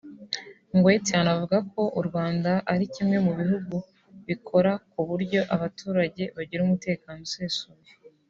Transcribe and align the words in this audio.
Gwet 0.81 1.05
anavuga 1.21 1.57
ko 1.71 1.81
u 1.99 2.01
Rwanda 2.07 2.51
ari 2.73 2.85
kimwe 2.93 3.17
mu 3.25 3.31
bihugu 3.39 3.75
bikora 4.27 4.71
ku 4.89 4.99
buryo 5.09 5.39
abaturage 5.55 6.23
bagira 6.35 6.61
umutekano 6.63 7.21
usesuye 7.29 7.89